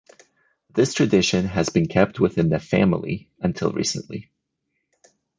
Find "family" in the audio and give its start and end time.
2.57-3.29